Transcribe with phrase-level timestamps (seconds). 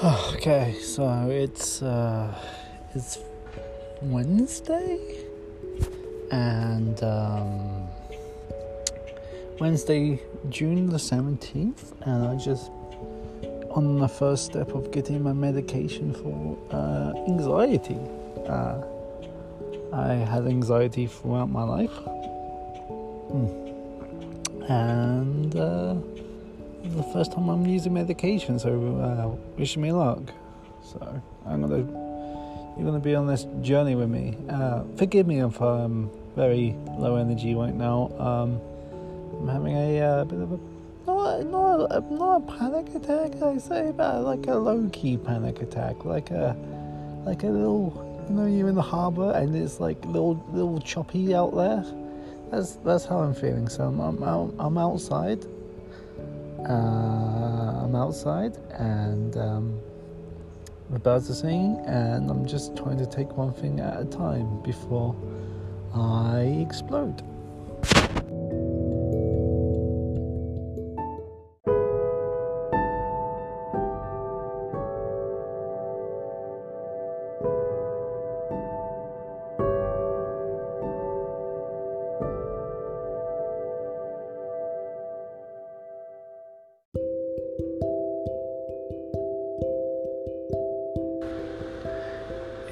[1.28, 2.34] it's uh,
[2.94, 3.18] it's
[4.00, 4.98] Wednesday,
[6.30, 7.86] and um,
[9.58, 10.18] Wednesday,
[10.48, 12.70] June the seventeenth, and I just
[13.72, 17.98] on the first step of getting my medication for uh, anxiety.
[18.48, 18.80] Uh,
[19.92, 21.96] I had anxiety throughout my life,
[23.28, 23.50] mm.
[24.66, 25.94] and uh,
[26.82, 28.58] the first time I'm using medication.
[28.58, 30.32] So uh, wish me luck.
[30.82, 31.78] So I'm gonna
[32.76, 34.36] you're gonna be on this journey with me.
[34.48, 38.10] Uh, forgive me if I'm very low energy right now.
[38.18, 38.60] Um,
[39.40, 40.58] I'm having a uh, bit of a
[41.06, 43.42] not not not a panic attack.
[43.42, 46.56] I say, but like a low key panic attack, like a
[47.24, 48.06] like a little.
[48.28, 51.84] You know, you're in the harbour and it's like little little choppy out there.
[52.50, 53.68] That's that's how I'm feeling.
[53.68, 55.44] So I'm I'm, I'm outside.
[56.68, 59.36] Uh, I'm outside and.
[59.36, 59.80] Um,
[60.90, 64.60] the birds are singing, and I'm just trying to take one thing at a time
[64.62, 65.14] before
[65.94, 67.22] I explode.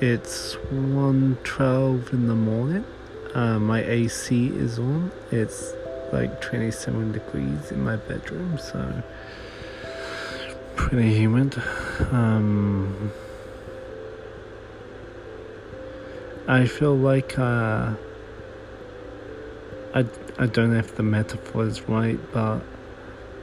[0.00, 2.84] It's 1.12 in the morning.
[3.34, 5.10] Uh, my AC is on.
[5.32, 5.72] It's
[6.12, 9.02] like 27 degrees in my bedroom, so
[10.76, 11.60] pretty humid.
[12.12, 13.10] Um,
[16.46, 17.94] I feel like uh,
[19.94, 20.06] I,
[20.38, 22.60] I don't know if the metaphor is right, but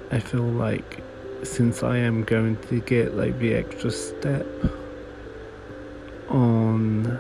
[0.10, 1.04] I feel like
[1.44, 4.48] since I am going to get like the extra step
[6.30, 7.20] on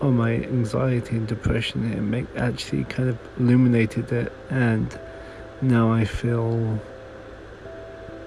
[0.00, 4.98] on my anxiety and depression it make, actually kind of illuminated it and
[5.62, 6.78] now I feel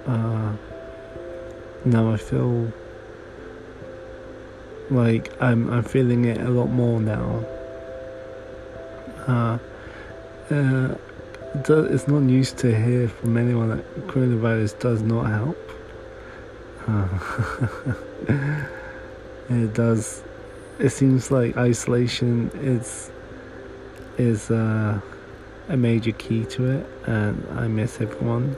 [0.08, 0.54] uh,
[1.86, 2.72] now I feel
[4.90, 7.46] like I'm I'm feeling it a lot more now.
[9.28, 9.58] Uh,
[10.50, 10.96] uh,
[11.56, 15.58] it's not news to hear from anyone that coronavirus does not help.
[19.50, 20.24] It does.
[20.78, 23.10] It seems like isolation is
[24.18, 25.00] is uh,
[25.70, 28.58] a major key to it, and I miss everyone.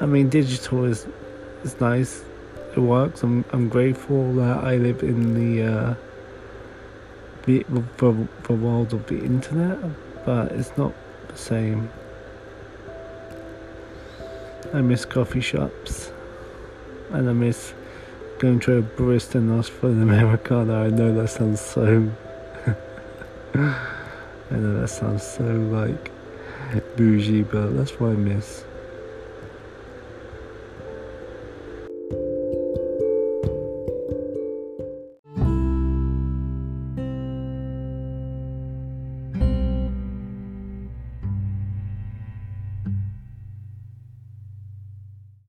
[0.00, 1.06] I mean, digital is
[1.64, 2.22] is nice.
[2.76, 3.24] It works.
[3.24, 5.94] I'm I'm grateful that I live in the uh,
[7.46, 7.64] the,
[7.96, 9.78] the, the world of the internet,
[10.24, 10.92] but it's not
[11.26, 11.90] the same.
[14.72, 16.12] I miss coffee shops,
[17.10, 17.74] and I miss
[18.38, 20.84] going to a barista and ask for an Americano.
[20.86, 22.10] I know that sounds so.
[23.54, 26.10] I know that sounds so like
[26.96, 28.64] bougie, but that's what I miss.